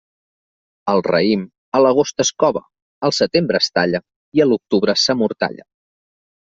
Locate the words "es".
2.27-2.33, 3.63-3.71